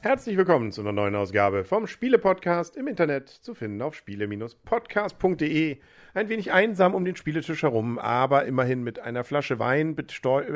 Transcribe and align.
Herzlich 0.00 0.36
willkommen 0.36 0.72
zu 0.72 0.80
einer 0.80 0.90
neuen 0.90 1.14
Ausgabe 1.14 1.64
vom 1.64 1.86
Spiele-Podcast 1.86 2.76
im 2.76 2.88
Internet 2.88 3.28
zu 3.28 3.54
finden 3.54 3.80
auf 3.80 3.94
spiele-podcast.de. 3.94 5.78
Ein 6.14 6.28
wenig 6.28 6.52
einsam 6.52 6.96
um 6.96 7.04
den 7.04 7.14
Spieletisch 7.14 7.62
herum, 7.62 8.00
aber 8.00 8.44
immerhin 8.46 8.82
mit 8.82 8.98
einer 8.98 9.22
Flasche 9.22 9.60
Wein, 9.60 9.94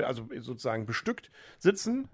also 0.04 0.28
sozusagen 0.40 0.86
bestückt 0.86 1.30
sitzen. 1.60 2.08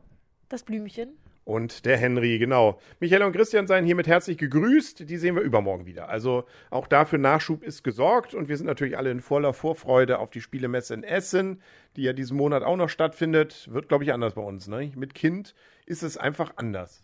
Das 0.50 0.64
Blümchen 0.64 1.16
und 1.48 1.86
der 1.86 1.96
Henry, 1.96 2.38
genau. 2.38 2.78
Michael 3.00 3.22
und 3.22 3.32
Christian 3.32 3.66
seien 3.66 3.86
hiermit 3.86 4.06
herzlich 4.06 4.36
gegrüßt. 4.36 5.08
Die 5.08 5.16
sehen 5.16 5.34
wir 5.34 5.40
übermorgen 5.40 5.86
wieder. 5.86 6.10
Also 6.10 6.44
auch 6.68 6.86
dafür 6.86 7.18
Nachschub 7.18 7.62
ist 7.62 7.82
gesorgt 7.82 8.34
und 8.34 8.50
wir 8.50 8.56
sind 8.58 8.66
natürlich 8.66 8.98
alle 8.98 9.10
in 9.10 9.22
voller 9.22 9.54
Vorfreude 9.54 10.18
auf 10.18 10.28
die 10.28 10.42
Spielemesse 10.42 10.92
in 10.92 11.04
Essen, 11.04 11.62
die 11.96 12.02
ja 12.02 12.12
diesen 12.12 12.36
Monat 12.36 12.62
auch 12.62 12.76
noch 12.76 12.90
stattfindet. 12.90 13.66
Wird, 13.72 13.88
glaube 13.88 14.04
ich, 14.04 14.12
anders 14.12 14.34
bei 14.34 14.42
uns. 14.42 14.68
Ne? 14.68 14.92
Mit 14.94 15.14
Kind 15.14 15.54
ist 15.86 16.02
es 16.02 16.18
einfach 16.18 16.52
anders. 16.56 17.02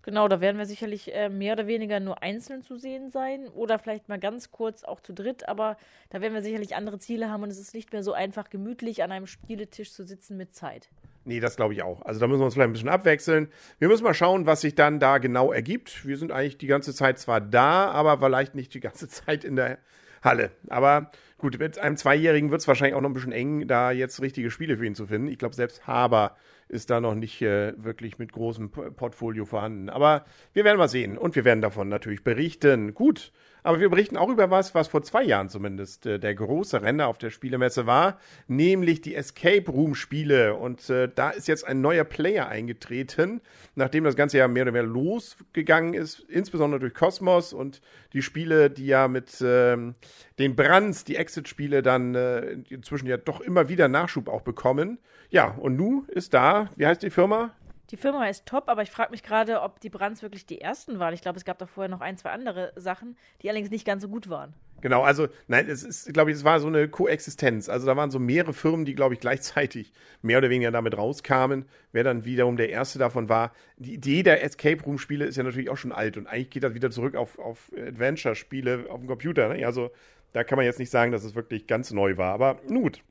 Genau, 0.00 0.28
da 0.28 0.40
werden 0.40 0.56
wir 0.56 0.66
sicherlich 0.66 1.14
äh, 1.14 1.28
mehr 1.28 1.52
oder 1.52 1.66
weniger 1.66 2.00
nur 2.00 2.22
einzeln 2.22 2.62
zu 2.62 2.78
sehen 2.78 3.10
sein 3.10 3.48
oder 3.48 3.78
vielleicht 3.78 4.08
mal 4.08 4.18
ganz 4.18 4.50
kurz 4.50 4.82
auch 4.84 5.00
zu 5.00 5.12
dritt, 5.12 5.46
aber 5.46 5.76
da 6.08 6.22
werden 6.22 6.32
wir 6.32 6.42
sicherlich 6.42 6.74
andere 6.74 6.98
Ziele 6.98 7.30
haben 7.30 7.42
und 7.42 7.50
es 7.50 7.58
ist 7.58 7.74
nicht 7.74 7.92
mehr 7.92 8.02
so 8.02 8.14
einfach 8.14 8.48
gemütlich 8.48 9.02
an 9.02 9.12
einem 9.12 9.26
Spieletisch 9.26 9.92
zu 9.92 10.04
sitzen 10.04 10.38
mit 10.38 10.54
Zeit. 10.54 10.88
Nee, 11.24 11.40
das 11.40 11.56
glaube 11.56 11.72
ich 11.72 11.82
auch. 11.82 12.02
Also 12.02 12.20
da 12.20 12.26
müssen 12.26 12.40
wir 12.40 12.44
uns 12.44 12.54
vielleicht 12.54 12.68
ein 12.68 12.72
bisschen 12.72 12.88
abwechseln. 12.88 13.48
Wir 13.78 13.88
müssen 13.88 14.04
mal 14.04 14.14
schauen, 14.14 14.46
was 14.46 14.60
sich 14.60 14.74
dann 14.74 15.00
da 15.00 15.18
genau 15.18 15.52
ergibt. 15.52 16.06
Wir 16.06 16.18
sind 16.18 16.32
eigentlich 16.32 16.58
die 16.58 16.66
ganze 16.66 16.94
Zeit 16.94 17.18
zwar 17.18 17.40
da, 17.40 17.90
aber 17.90 18.18
vielleicht 18.18 18.54
nicht 18.54 18.74
die 18.74 18.80
ganze 18.80 19.08
Zeit 19.08 19.44
in 19.44 19.56
der 19.56 19.78
Halle. 20.22 20.50
Aber 20.68 21.10
gut, 21.38 21.58
mit 21.58 21.78
einem 21.78 21.96
Zweijährigen 21.96 22.50
wird 22.50 22.60
es 22.60 22.68
wahrscheinlich 22.68 22.94
auch 22.94 23.00
noch 23.00 23.10
ein 23.10 23.14
bisschen 23.14 23.32
eng, 23.32 23.66
da 23.66 23.90
jetzt 23.90 24.20
richtige 24.20 24.50
Spiele 24.50 24.76
für 24.76 24.86
ihn 24.86 24.94
zu 24.94 25.06
finden. 25.06 25.28
Ich 25.28 25.38
glaube, 25.38 25.54
selbst 25.54 25.86
Haber 25.86 26.36
ist 26.68 26.90
da 26.90 27.00
noch 27.00 27.14
nicht 27.14 27.42
äh, 27.42 27.72
wirklich 27.76 28.18
mit 28.18 28.32
großem 28.32 28.70
Portfolio 28.70 29.44
vorhanden. 29.44 29.88
Aber 29.88 30.24
wir 30.52 30.64
werden 30.64 30.78
mal 30.78 30.88
sehen 30.88 31.18
und 31.18 31.36
wir 31.36 31.44
werden 31.44 31.60
davon 31.60 31.88
natürlich 31.88 32.24
berichten. 32.24 32.94
Gut, 32.94 33.32
aber 33.66 33.80
wir 33.80 33.88
berichten 33.88 34.18
auch 34.18 34.28
über 34.28 34.50
was, 34.50 34.74
was 34.74 34.88
vor 34.88 35.02
zwei 35.02 35.22
Jahren 35.22 35.48
zumindest 35.48 36.04
äh, 36.04 36.18
der 36.18 36.34
große 36.34 36.82
Renner 36.82 37.08
auf 37.08 37.16
der 37.16 37.30
Spielemesse 37.30 37.86
war, 37.86 38.18
nämlich 38.46 39.00
die 39.00 39.14
Escape 39.14 39.70
Room 39.70 39.94
Spiele. 39.94 40.54
Und 40.54 40.90
äh, 40.90 41.08
da 41.12 41.30
ist 41.30 41.48
jetzt 41.48 41.66
ein 41.66 41.80
neuer 41.80 42.04
Player 42.04 42.46
eingetreten, 42.46 43.40
nachdem 43.74 44.04
das 44.04 44.16
Ganze 44.16 44.36
ja 44.36 44.48
mehr 44.48 44.64
oder 44.64 44.74
weniger 44.74 44.92
losgegangen 44.92 45.94
ist, 45.94 46.20
insbesondere 46.28 46.78
durch 46.78 46.92
Cosmos 46.92 47.54
und 47.54 47.80
die 48.12 48.20
Spiele, 48.20 48.68
die 48.68 48.86
ja 48.86 49.08
mit 49.08 49.42
ähm, 49.42 49.94
den 50.38 50.56
Brands, 50.56 51.04
die 51.04 51.16
Exit-Spiele 51.16 51.82
dann 51.82 52.14
äh, 52.14 52.52
inzwischen 52.68 53.06
ja 53.06 53.16
doch 53.16 53.40
immer 53.40 53.68
wieder 53.68 53.88
Nachschub 53.88 54.28
auch 54.28 54.42
bekommen. 54.42 54.98
Ja, 55.30 55.48
und 55.60 55.76
Nu 55.76 56.04
ist 56.08 56.34
da. 56.34 56.70
Wie 56.76 56.86
heißt 56.86 57.02
die 57.02 57.10
Firma? 57.10 57.54
Die 57.90 57.96
Firma 57.96 58.26
ist 58.26 58.46
top, 58.46 58.68
aber 58.68 58.82
ich 58.82 58.90
frage 58.90 59.10
mich 59.10 59.22
gerade, 59.22 59.60
ob 59.60 59.78
die 59.78 59.90
Brands 59.90 60.22
wirklich 60.22 60.46
die 60.46 60.60
ersten 60.60 60.98
waren. 60.98 61.14
Ich 61.14 61.20
glaube, 61.20 61.38
es 61.38 61.44
gab 61.44 61.58
da 61.58 61.66
vorher 61.66 61.90
noch 61.90 62.00
ein, 62.00 62.16
zwei 62.16 62.30
andere 62.30 62.72
Sachen, 62.76 63.16
die 63.42 63.48
allerdings 63.48 63.70
nicht 63.70 63.86
ganz 63.86 64.02
so 64.02 64.08
gut 64.08 64.28
waren. 64.28 64.54
Genau, 64.80 65.02
also 65.02 65.28
nein, 65.48 65.66
es 65.68 65.82
ist, 65.82 66.12
glaube 66.12 66.30
ich, 66.30 66.36
es 66.36 66.44
war 66.44 66.60
so 66.60 66.66
eine 66.66 66.88
Koexistenz. 66.88 67.68
Also 67.68 67.86
da 67.86 67.96
waren 67.96 68.10
so 68.10 68.18
mehrere 68.18 68.52
Firmen, 68.52 68.84
die, 68.84 68.94
glaube 68.94 69.14
ich, 69.14 69.20
gleichzeitig 69.20 69.92
mehr 70.22 70.38
oder 70.38 70.50
weniger 70.50 70.70
damit 70.70 70.96
rauskamen. 70.96 71.66
Wer 71.92 72.04
dann 72.04 72.24
wiederum 72.24 72.56
der 72.56 72.70
erste 72.70 72.98
davon 72.98 73.28
war. 73.28 73.52
Die 73.76 73.94
Idee 73.94 74.22
der 74.22 74.42
Escape 74.42 74.82
Room-Spiele 74.82 75.24
ist 75.24 75.36
ja 75.36 75.42
natürlich 75.42 75.70
auch 75.70 75.76
schon 75.76 75.92
alt 75.92 76.16
und 76.16 76.26
eigentlich 76.26 76.50
geht 76.50 76.64
das 76.64 76.74
wieder 76.74 76.90
zurück 76.90 77.14
auf, 77.14 77.38
auf 77.38 77.70
Adventure-Spiele 77.76 78.86
auf 78.90 79.00
dem 79.00 79.08
Computer. 79.08 79.54
Ne? 79.54 79.64
Also 79.64 79.90
da 80.34 80.44
kann 80.44 80.56
man 80.56 80.66
jetzt 80.66 80.78
nicht 80.78 80.90
sagen, 80.90 81.12
dass 81.12 81.24
es 81.24 81.34
wirklich 81.34 81.66
ganz 81.66 81.92
neu 81.92 82.18
war. 82.18 82.34
Aber 82.34 82.60
nun 82.68 82.82
gut. 82.82 83.02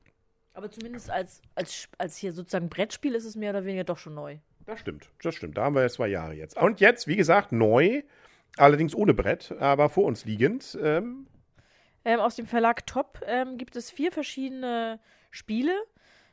Aber 0.53 0.69
zumindest 0.69 1.09
als, 1.09 1.41
als, 1.55 1.87
als 1.97 2.17
hier 2.17 2.31
sozusagen 2.31 2.69
Brettspiel 2.69 3.15
ist 3.15 3.25
es 3.25 3.35
mehr 3.35 3.49
oder 3.49 3.65
weniger 3.65 3.85
doch 3.85 3.97
schon 3.97 4.13
neu. 4.13 4.37
Das 4.65 4.79
stimmt, 4.79 5.09
das 5.21 5.33
stimmt. 5.33 5.57
Da 5.57 5.63
haben 5.63 5.75
wir 5.75 5.81
ja 5.81 5.89
zwei 5.89 6.09
Jahre 6.09 6.33
jetzt. 6.33 6.57
Und 6.57 6.79
jetzt, 6.79 7.07
wie 7.07 7.15
gesagt, 7.15 7.51
neu, 7.51 8.03
allerdings 8.57 8.93
ohne 8.93 9.13
Brett, 9.13 9.53
aber 9.59 9.89
vor 9.89 10.03
uns 10.03 10.25
liegend. 10.25 10.77
Ähm. 10.81 11.27
Ähm, 12.05 12.19
aus 12.19 12.35
dem 12.35 12.45
Verlag 12.45 12.85
Top 12.85 13.21
ähm, 13.25 13.57
gibt 13.57 13.75
es 13.77 13.89
vier 13.89 14.11
verschiedene 14.11 14.99
Spiele. 15.31 15.73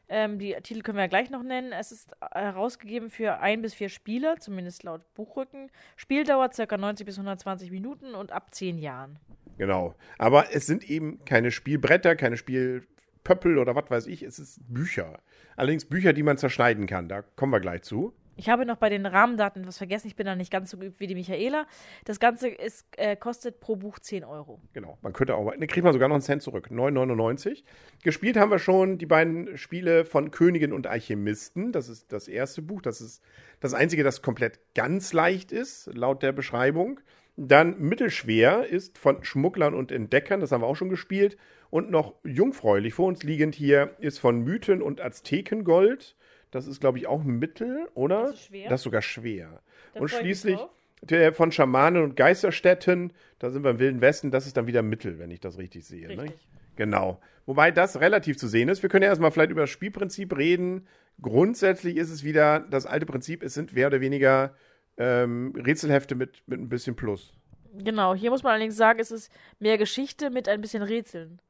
Ähm, 0.08 0.40
die 0.40 0.56
Titel 0.62 0.82
können 0.82 0.98
wir 0.98 1.04
ja 1.04 1.08
gleich 1.08 1.30
noch 1.30 1.44
nennen. 1.44 1.72
Es 1.72 1.92
ist 1.92 2.16
herausgegeben 2.32 3.10
für 3.10 3.38
ein 3.38 3.62
bis 3.62 3.74
vier 3.74 3.88
Spieler, 3.88 4.38
zumindest 4.40 4.82
laut 4.82 5.02
Buchrücken. 5.14 5.70
Spieldauer 5.94 6.48
ca. 6.48 6.76
90 6.76 7.06
bis 7.06 7.16
120 7.16 7.70
Minuten 7.70 8.16
und 8.16 8.32
ab 8.32 8.52
zehn 8.52 8.76
Jahren. 8.76 9.20
Genau. 9.60 9.94
Aber 10.16 10.54
es 10.54 10.64
sind 10.64 10.88
eben 10.88 11.22
keine 11.26 11.50
Spielbretter, 11.50 12.16
keine 12.16 12.38
Spielpöppel 12.38 13.58
oder 13.58 13.74
was 13.76 13.90
weiß 13.90 14.06
ich. 14.06 14.22
Es 14.22 14.38
ist 14.38 14.58
Bücher. 14.72 15.20
Allerdings 15.54 15.84
Bücher, 15.84 16.14
die 16.14 16.22
man 16.22 16.38
zerschneiden 16.38 16.86
kann. 16.86 17.10
Da 17.10 17.20
kommen 17.20 17.52
wir 17.52 17.60
gleich 17.60 17.82
zu. 17.82 18.14
Ich 18.36 18.48
habe 18.48 18.64
noch 18.64 18.78
bei 18.78 18.88
den 18.88 19.04
Rahmendaten 19.04 19.60
etwas 19.60 19.76
vergessen. 19.76 20.06
Ich 20.06 20.16
bin 20.16 20.24
da 20.24 20.34
nicht 20.34 20.50
ganz 20.50 20.70
so 20.70 20.78
geübt 20.78 20.98
wie 20.98 21.06
die 21.06 21.14
Michaela. 21.14 21.66
Das 22.06 22.20
Ganze 22.20 22.48
ist, 22.48 22.86
äh, 22.96 23.16
kostet 23.16 23.60
pro 23.60 23.76
Buch 23.76 23.98
10 23.98 24.24
Euro. 24.24 24.62
Genau. 24.72 24.96
Man 25.02 25.12
könnte 25.12 25.34
auch, 25.34 25.54
ne, 25.54 25.66
kriegt 25.66 25.84
man 25.84 25.92
sogar 25.92 26.08
noch 26.08 26.14
einen 26.14 26.22
Cent 26.22 26.40
zurück. 26.40 26.70
9,99. 26.70 27.62
Gespielt 28.02 28.38
haben 28.38 28.50
wir 28.50 28.58
schon 28.58 28.96
die 28.96 29.04
beiden 29.04 29.58
Spiele 29.58 30.06
von 30.06 30.30
Königin 30.30 30.72
und 30.72 30.86
Alchemisten. 30.86 31.70
Das 31.70 31.90
ist 31.90 32.14
das 32.14 32.28
erste 32.28 32.62
Buch. 32.62 32.80
Das 32.80 33.02
ist 33.02 33.22
das 33.60 33.74
einzige, 33.74 34.04
das 34.04 34.22
komplett 34.22 34.58
ganz 34.74 35.12
leicht 35.12 35.52
ist, 35.52 35.90
laut 35.92 36.22
der 36.22 36.32
Beschreibung. 36.32 37.00
Dann 37.42 37.80
mittelschwer 37.80 38.66
ist 38.66 38.98
von 38.98 39.24
Schmugglern 39.24 39.72
und 39.72 39.90
Entdeckern. 39.90 40.40
Das 40.40 40.52
haben 40.52 40.60
wir 40.60 40.66
auch 40.66 40.76
schon 40.76 40.90
gespielt. 40.90 41.38
Und 41.70 41.90
noch 41.90 42.14
jungfräulich 42.22 42.92
vor 42.92 43.06
uns 43.06 43.22
liegend 43.22 43.54
hier 43.54 43.96
ist 43.98 44.18
von 44.18 44.40
Mythen 44.40 44.82
und 44.82 45.00
Aztekengold. 45.00 46.16
Das 46.50 46.66
ist, 46.66 46.80
glaube 46.80 46.98
ich, 46.98 47.06
auch 47.06 47.24
Mittel, 47.24 47.88
oder? 47.94 48.24
Das 48.24 48.34
ist 48.34 48.46
schwer. 48.46 48.68
Das 48.68 48.80
ist 48.80 48.84
sogar 48.84 49.00
schwer. 49.00 49.62
Da 49.94 50.00
und 50.00 50.08
schließlich 50.08 50.58
der 51.00 51.32
von 51.32 51.50
Schamanen 51.50 52.02
und 52.02 52.14
Geisterstädten, 52.14 53.14
da 53.38 53.48
sind 53.48 53.64
wir 53.64 53.70
im 53.70 53.78
Wilden 53.78 54.02
Westen, 54.02 54.30
das 54.30 54.46
ist 54.46 54.58
dann 54.58 54.66
wieder 54.66 54.82
Mittel, 54.82 55.18
wenn 55.18 55.30
ich 55.30 55.40
das 55.40 55.56
richtig 55.56 55.86
sehe. 55.86 56.08
Ne? 56.08 56.22
Richtig. 56.22 56.46
Ne? 56.52 56.60
Genau. 56.76 57.22
Wobei 57.46 57.70
das 57.70 58.00
relativ 58.00 58.36
zu 58.36 58.48
sehen 58.48 58.68
ist. 58.68 58.82
Wir 58.82 58.90
können 58.90 59.04
ja 59.04 59.08
erstmal 59.08 59.30
vielleicht 59.30 59.50
über 59.50 59.62
das 59.62 59.70
Spielprinzip 59.70 60.36
reden. 60.36 60.86
Grundsätzlich 61.22 61.96
ist 61.96 62.10
es 62.10 62.22
wieder 62.22 62.60
das 62.60 62.84
alte 62.84 63.06
Prinzip, 63.06 63.42
es 63.42 63.54
sind 63.54 63.72
mehr 63.72 63.86
oder 63.86 64.02
weniger 64.02 64.54
ähm, 65.00 65.52
Rätselhefte 65.56 66.14
mit, 66.14 66.42
mit 66.46 66.60
ein 66.60 66.68
bisschen 66.68 66.94
Plus. 66.94 67.32
Genau, 67.72 68.14
hier 68.14 68.30
muss 68.30 68.42
man 68.42 68.52
allerdings 68.52 68.76
sagen, 68.76 69.00
es 69.00 69.10
ist 69.10 69.32
mehr 69.58 69.78
Geschichte 69.78 70.28
mit 70.30 70.46
ein 70.48 70.60
bisschen 70.60 70.82
Rätseln. 70.82 71.40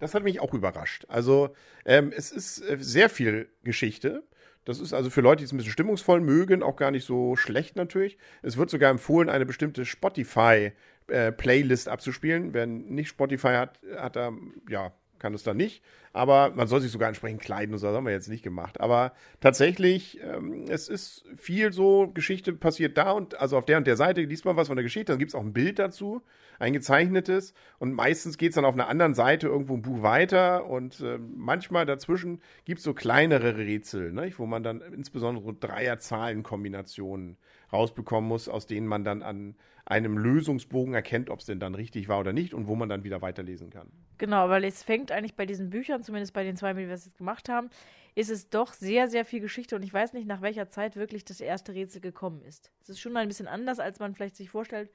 Das 0.00 0.14
hat 0.14 0.22
mich 0.22 0.40
auch 0.40 0.52
überrascht. 0.52 1.06
Also, 1.08 1.54
ähm, 1.86 2.12
es 2.14 2.30
ist 2.30 2.60
äh, 2.60 2.76
sehr 2.78 3.08
viel 3.08 3.48
Geschichte. 3.62 4.22
Das 4.66 4.80
ist 4.80 4.92
also 4.92 5.08
für 5.10 5.22
Leute, 5.22 5.38
die 5.38 5.44
es 5.44 5.52
ein 5.52 5.56
bisschen 5.56 5.72
stimmungsvoll 5.72 6.20
mögen, 6.20 6.62
auch 6.62 6.76
gar 6.76 6.90
nicht 6.90 7.06
so 7.06 7.36
schlecht 7.36 7.76
natürlich. 7.76 8.18
Es 8.42 8.58
wird 8.58 8.70
sogar 8.70 8.90
empfohlen, 8.90 9.30
eine 9.30 9.46
bestimmte 9.46 9.84
Spotify-Playlist 9.84 11.86
äh, 11.86 11.90
abzuspielen. 11.90 12.52
Wer 12.52 12.66
nicht 12.66 13.08
Spotify 13.08 13.54
hat, 13.54 13.78
hat 13.96 14.16
da, 14.16 14.32
ja, 14.68 14.92
kann 15.18 15.34
es 15.34 15.42
dann 15.42 15.56
nicht. 15.56 15.82
Aber 16.14 16.52
man 16.54 16.68
soll 16.68 16.80
sich 16.80 16.92
sogar 16.92 17.08
entsprechend 17.08 17.42
kleiden 17.42 17.74
und 17.74 17.80
so, 17.80 17.88
das 17.88 17.96
haben 17.96 18.06
wir 18.06 18.12
jetzt 18.12 18.28
nicht 18.28 18.44
gemacht. 18.44 18.80
Aber 18.80 19.12
tatsächlich, 19.40 20.20
ähm, 20.22 20.64
es 20.68 20.88
ist 20.88 21.24
viel 21.36 21.72
so, 21.72 22.06
Geschichte 22.14 22.52
passiert 22.52 22.96
da 22.96 23.10
und 23.10 23.40
also 23.40 23.58
auf 23.58 23.64
der 23.64 23.78
und 23.78 23.86
der 23.88 23.96
Seite 23.96 24.22
liest 24.22 24.44
man 24.44 24.56
was 24.56 24.68
von 24.68 24.76
der 24.76 24.84
Geschichte, 24.84 25.10
dann 25.10 25.18
gibt 25.18 25.30
es 25.30 25.34
auch 25.34 25.42
ein 25.42 25.52
Bild 25.52 25.80
dazu, 25.80 26.22
ein 26.60 26.72
gezeichnetes. 26.72 27.52
Und 27.80 27.94
meistens 27.94 28.38
geht 28.38 28.50
es 28.50 28.54
dann 28.54 28.64
auf 28.64 28.74
einer 28.74 28.86
anderen 28.86 29.14
Seite 29.14 29.48
irgendwo 29.48 29.74
ein 29.74 29.82
Buch 29.82 30.02
weiter 30.02 30.66
und 30.66 31.00
äh, 31.00 31.18
manchmal 31.18 31.84
dazwischen 31.84 32.40
gibt 32.64 32.78
es 32.78 32.84
so 32.84 32.94
kleinere 32.94 33.56
Rätsel, 33.56 34.12
ne, 34.12 34.32
wo 34.36 34.46
man 34.46 34.62
dann 34.62 34.82
insbesondere 34.82 35.44
so 35.44 35.56
Dreier-Zahlen-Kombinationen 35.58 37.38
rausbekommen 37.72 38.28
muss, 38.28 38.48
aus 38.48 38.68
denen 38.68 38.86
man 38.86 39.02
dann 39.02 39.22
an 39.22 39.56
einem 39.86 40.16
Lösungsbogen 40.16 40.94
erkennt, 40.94 41.28
ob 41.28 41.40
es 41.40 41.46
denn 41.46 41.60
dann 41.60 41.74
richtig 41.74 42.08
war 42.08 42.20
oder 42.20 42.32
nicht 42.32 42.54
und 42.54 42.66
wo 42.66 42.74
man 42.74 42.88
dann 42.88 43.04
wieder 43.04 43.20
weiterlesen 43.20 43.70
kann. 43.70 43.88
Genau, 44.16 44.48
weil 44.48 44.64
es 44.64 44.82
fängt 44.82 45.12
eigentlich 45.12 45.34
bei 45.34 45.44
diesen 45.44 45.70
Büchern, 45.70 46.02
zumindest 46.04 46.32
bei 46.32 46.44
den 46.44 46.56
zwei, 46.56 46.72
die 46.72 46.80
wir 46.80 46.88
jetzt 46.88 47.16
gemacht 47.16 47.48
haben, 47.48 47.70
ist 48.14 48.30
es 48.30 48.48
doch 48.48 48.72
sehr, 48.72 49.08
sehr 49.08 49.24
viel 49.24 49.40
Geschichte 49.40 49.74
und 49.74 49.82
ich 49.82 49.92
weiß 49.92 50.12
nicht, 50.12 50.26
nach 50.26 50.40
welcher 50.40 50.68
Zeit 50.68 50.96
wirklich 50.96 51.24
das 51.24 51.40
erste 51.40 51.74
Rätsel 51.74 52.00
gekommen 52.00 52.42
ist. 52.42 52.70
Es 52.82 52.90
ist 52.90 53.00
schon 53.00 53.12
mal 53.12 53.20
ein 53.20 53.28
bisschen 53.28 53.48
anders, 53.48 53.80
als 53.80 53.98
man 53.98 54.14
vielleicht 54.14 54.36
sich 54.36 54.50
vorstellt, 54.50 54.90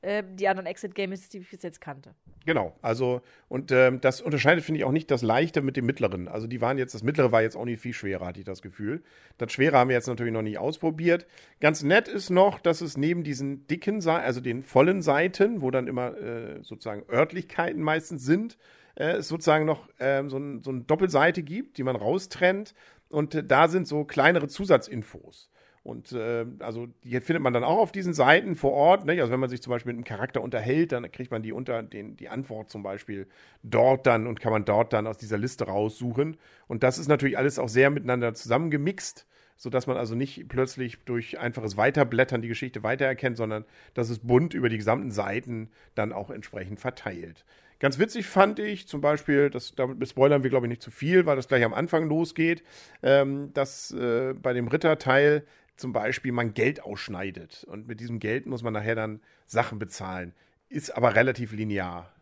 äh, 0.00 0.22
die 0.34 0.48
anderen 0.48 0.66
Exit-Games, 0.66 1.28
die 1.28 1.38
ich 1.38 1.50
bis 1.50 1.62
jetzt 1.62 1.80
kannte. 1.80 2.14
Genau, 2.46 2.76
also 2.82 3.20
und 3.48 3.72
ähm, 3.72 4.00
das 4.00 4.20
unterscheidet, 4.20 4.64
finde 4.64 4.78
ich, 4.78 4.84
auch 4.84 4.92
nicht 4.92 5.10
das 5.10 5.22
Leichte 5.22 5.60
mit 5.60 5.76
dem 5.76 5.86
Mittleren. 5.86 6.28
Also 6.28 6.46
die 6.46 6.60
waren 6.60 6.78
jetzt, 6.78 6.94
das 6.94 7.02
Mittlere 7.02 7.32
war 7.32 7.42
jetzt 7.42 7.56
auch 7.56 7.64
nicht 7.64 7.80
viel 7.80 7.92
schwerer, 7.92 8.26
hatte 8.26 8.40
ich 8.40 8.46
das 8.46 8.62
Gefühl. 8.62 9.02
Das 9.38 9.52
Schwere 9.52 9.76
haben 9.76 9.88
wir 9.88 9.96
jetzt 9.96 10.06
natürlich 10.06 10.32
noch 10.32 10.42
nicht 10.42 10.58
ausprobiert. 10.58 11.26
Ganz 11.60 11.82
nett 11.82 12.08
ist 12.08 12.30
noch, 12.30 12.60
dass 12.60 12.80
es 12.80 12.96
neben 12.96 13.24
diesen 13.24 13.66
dicken, 13.66 14.06
also 14.06 14.40
den 14.40 14.62
vollen 14.62 15.02
Seiten, 15.02 15.62
wo 15.62 15.70
dann 15.70 15.88
immer 15.88 16.16
äh, 16.16 16.62
sozusagen 16.62 17.02
Örtlichkeiten 17.10 17.82
meistens 17.82 18.24
sind, 18.24 18.56
äh, 18.98 19.16
es 19.16 19.28
sozusagen 19.28 19.64
noch 19.64 19.88
äh, 19.98 20.22
so, 20.26 20.38
ein, 20.38 20.62
so 20.62 20.70
eine 20.70 20.80
Doppelseite 20.82 21.42
gibt, 21.42 21.78
die 21.78 21.84
man 21.84 21.96
raustrennt. 21.96 22.74
Und 23.08 23.34
äh, 23.34 23.44
da 23.44 23.68
sind 23.68 23.86
so 23.86 24.04
kleinere 24.04 24.48
Zusatzinfos. 24.48 25.50
Und 25.84 26.12
äh, 26.12 26.44
also 26.58 26.88
die 27.04 27.18
findet 27.20 27.42
man 27.42 27.54
dann 27.54 27.64
auch 27.64 27.78
auf 27.78 27.92
diesen 27.92 28.12
Seiten 28.12 28.56
vor 28.56 28.72
Ort. 28.72 29.06
Ne? 29.06 29.12
Also 29.20 29.32
wenn 29.32 29.40
man 29.40 29.48
sich 29.48 29.62
zum 29.62 29.70
Beispiel 29.70 29.92
mit 29.92 29.98
einem 29.98 30.16
Charakter 30.16 30.42
unterhält, 30.42 30.92
dann 30.92 31.10
kriegt 31.10 31.30
man 31.30 31.42
die 31.42 31.52
unter 31.52 31.82
den, 31.82 32.16
die 32.16 32.28
Antwort 32.28 32.68
zum 32.68 32.82
Beispiel 32.82 33.26
dort 33.62 34.06
dann 34.06 34.26
und 34.26 34.40
kann 34.40 34.52
man 34.52 34.64
dort 34.64 34.92
dann 34.92 35.06
aus 35.06 35.16
dieser 35.16 35.38
Liste 35.38 35.64
raussuchen. 35.64 36.36
Und 36.66 36.82
das 36.82 36.98
ist 36.98 37.08
natürlich 37.08 37.38
alles 37.38 37.58
auch 37.58 37.68
sehr 37.68 37.88
miteinander 37.88 38.34
zusammengemixt, 38.34 39.26
sodass 39.58 39.86
man 39.86 39.96
also 39.96 40.14
nicht 40.14 40.48
plötzlich 40.48 40.98
durch 41.04 41.38
einfaches 41.38 41.76
Weiterblättern 41.76 42.40
die 42.40 42.48
Geschichte 42.48 42.82
weitererkennt, 42.82 43.36
sondern 43.36 43.64
dass 43.92 44.08
es 44.08 44.20
bunt 44.20 44.54
über 44.54 44.68
die 44.68 44.78
gesamten 44.78 45.10
Seiten 45.10 45.68
dann 45.94 46.12
auch 46.12 46.30
entsprechend 46.30 46.80
verteilt. 46.80 47.44
Ganz 47.80 47.98
witzig 47.98 48.26
fand 48.26 48.58
ich 48.60 48.88
zum 48.88 49.00
Beispiel, 49.00 49.50
das, 49.50 49.74
damit 49.74 50.08
spoilern 50.08 50.42
wir 50.42 50.50
glaube 50.50 50.66
ich 50.66 50.70
nicht 50.70 50.82
zu 50.82 50.90
viel, 50.90 51.26
weil 51.26 51.36
das 51.36 51.48
gleich 51.48 51.64
am 51.64 51.74
Anfang 51.74 52.08
losgeht, 52.08 52.62
ähm, 53.02 53.52
dass 53.52 53.90
äh, 53.90 54.32
bei 54.34 54.52
dem 54.52 54.68
Ritterteil 54.68 55.44
zum 55.76 55.92
Beispiel 55.92 56.32
man 56.32 56.54
Geld 56.54 56.82
ausschneidet. 56.82 57.64
Und 57.64 57.86
mit 57.86 58.00
diesem 58.00 58.20
Geld 58.20 58.46
muss 58.46 58.62
man 58.62 58.72
nachher 58.72 58.94
dann 58.94 59.20
Sachen 59.46 59.78
bezahlen. 59.78 60.34
Ist 60.68 60.96
aber 60.96 61.14
relativ 61.14 61.52
linear. 61.52 62.12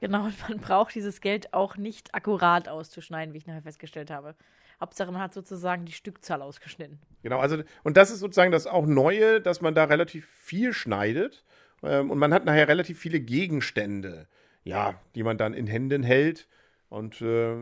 Genau, 0.00 0.24
und 0.24 0.48
man 0.48 0.58
braucht 0.58 0.94
dieses 0.94 1.22
Geld 1.22 1.54
auch 1.54 1.76
nicht 1.76 2.14
akkurat 2.14 2.68
auszuschneiden, 2.68 3.32
wie 3.32 3.38
ich 3.38 3.46
nachher 3.46 3.62
festgestellt 3.62 4.10
habe. 4.10 4.34
Hauptsache, 4.80 5.12
man 5.12 5.20
hat 5.20 5.34
sozusagen 5.34 5.84
die 5.84 5.92
Stückzahl 5.92 6.42
ausgeschnitten. 6.42 6.98
Genau, 7.22 7.38
also, 7.38 7.62
und 7.82 7.96
das 7.96 8.10
ist 8.10 8.20
sozusagen 8.20 8.52
das 8.52 8.66
auch 8.66 8.86
Neue, 8.86 9.40
dass 9.40 9.60
man 9.60 9.74
da 9.74 9.84
relativ 9.84 10.26
viel 10.26 10.72
schneidet. 10.72 11.44
Ähm, 11.82 12.10
und 12.10 12.18
man 12.18 12.32
hat 12.32 12.44
nachher 12.44 12.68
relativ 12.68 12.98
viele 12.98 13.20
Gegenstände, 13.20 14.26
ja, 14.62 15.00
die 15.14 15.22
man 15.22 15.38
dann 15.38 15.54
in 15.54 15.66
Händen 15.66 16.02
hält 16.02 16.48
und 16.94 17.20
äh, 17.22 17.56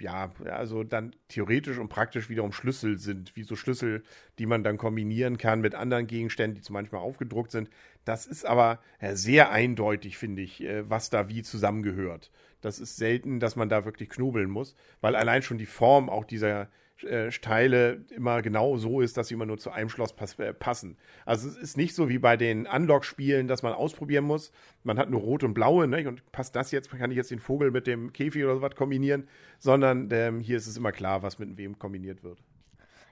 ja, 0.00 0.32
also 0.46 0.82
dann 0.82 1.14
theoretisch 1.28 1.78
und 1.78 1.88
praktisch 1.88 2.28
wiederum 2.28 2.52
Schlüssel 2.52 2.98
sind, 2.98 3.36
wie 3.36 3.44
so 3.44 3.54
Schlüssel, 3.54 4.02
die 4.40 4.46
man 4.46 4.64
dann 4.64 4.78
kombinieren 4.78 5.38
kann 5.38 5.60
mit 5.60 5.76
anderen 5.76 6.08
Gegenständen, 6.08 6.56
die 6.56 6.60
zum 6.60 6.74
manchmal 6.74 7.00
aufgedruckt 7.00 7.52
sind. 7.52 7.70
Das 8.04 8.26
ist 8.26 8.44
aber 8.44 8.80
ja, 9.00 9.14
sehr 9.14 9.52
eindeutig, 9.52 10.18
finde 10.18 10.42
ich, 10.42 10.60
äh, 10.64 10.90
was 10.90 11.08
da 11.08 11.28
wie 11.28 11.44
zusammengehört. 11.44 12.32
Das 12.60 12.80
ist 12.80 12.96
selten, 12.96 13.38
dass 13.38 13.54
man 13.54 13.68
da 13.68 13.84
wirklich 13.84 14.08
knobeln 14.08 14.50
muss, 14.50 14.74
weil 15.00 15.14
allein 15.14 15.42
schon 15.42 15.58
die 15.58 15.66
Form 15.66 16.10
auch 16.10 16.24
dieser 16.24 16.62
äh, 16.62 16.66
Teile 17.42 18.04
immer 18.10 18.40
genau 18.42 18.76
so 18.76 19.00
ist, 19.00 19.16
dass 19.16 19.28
sie 19.28 19.34
immer 19.34 19.46
nur 19.46 19.58
zu 19.58 19.70
einem 19.70 19.88
Schloss 19.88 20.14
pass 20.14 20.38
äh, 20.38 20.54
passen. 20.54 20.96
Also 21.26 21.48
es 21.48 21.56
ist 21.56 21.76
nicht 21.76 21.94
so 21.94 22.08
wie 22.08 22.18
bei 22.18 22.36
den 22.36 22.66
Unlock-Spielen, 22.66 23.48
dass 23.48 23.62
man 23.62 23.72
ausprobieren 23.72 24.24
muss. 24.24 24.52
Man 24.84 24.98
hat 24.98 25.10
nur 25.10 25.20
rot 25.20 25.44
und 25.44 25.54
blaue, 25.54 25.86
ne? 25.86 26.08
Und 26.08 26.30
passt 26.32 26.56
das 26.56 26.70
jetzt, 26.70 26.90
kann 26.90 27.10
ich 27.10 27.16
jetzt 27.16 27.30
den 27.30 27.40
Vogel 27.40 27.70
mit 27.70 27.86
dem 27.86 28.12
Käfig 28.12 28.44
oder 28.44 28.56
sowas 28.56 28.74
kombinieren, 28.76 29.28
sondern 29.58 30.08
ähm, 30.12 30.40
hier 30.40 30.56
ist 30.56 30.66
es 30.66 30.76
immer 30.76 30.92
klar, 30.92 31.22
was 31.22 31.38
mit 31.38 31.56
wem 31.56 31.78
kombiniert 31.78 32.22
wird. 32.22 32.38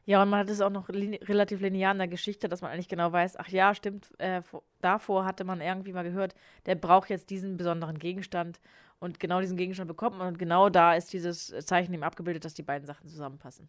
Ja, 0.05 0.23
und 0.23 0.31
man 0.31 0.41
hat 0.41 0.51
es 0.51 0.61
auch 0.61 0.71
noch 0.71 0.89
li 0.89 1.17
relativ 1.17 1.61
linear 1.61 1.93
in 1.93 1.99
der 1.99 2.09
Geschichte, 2.09 2.49
dass 2.49 2.61
man 2.61 2.73
eigentlich 2.73 2.89
genau 2.89 3.13
weiß, 3.13 3.37
ach 3.39 3.49
ja, 3.49 3.75
stimmt, 3.75 4.11
äh, 4.19 4.43
davor 4.81 5.25
hatte 5.25 5.45
man 5.45 5.61
irgendwie 5.61 5.93
mal 5.93 6.03
gehört, 6.03 6.35
der 6.67 6.75
braucht 6.75 7.09
jetzt 7.09 7.31
diesen 7.31 7.57
besonderen 7.57 7.99
Gegenstand 7.99 8.61
und 8.99 9.21
genau 9.21 9.41
diesen 9.41 9.57
Gegenstand 9.57 9.89
bekommt 9.89 10.19
man 10.19 10.29
und 10.29 10.39
genau 10.39 10.69
da 10.71 10.95
ist 10.95 11.13
dieses 11.13 11.55
Zeichen 11.67 11.95
eben 11.95 12.03
abgebildet, 12.03 12.45
dass 12.45 12.55
die 12.55 12.63
beiden 12.63 12.87
Sachen 12.87 13.09
zusammenpassen. 13.09 13.69